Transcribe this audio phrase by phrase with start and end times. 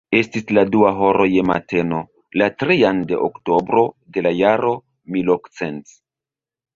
[0.17, 1.99] Estis la dua horo je mateno,
[2.41, 3.83] la trian de oktobro
[4.17, 4.73] de la jaro
[5.17, 5.85] milokcent..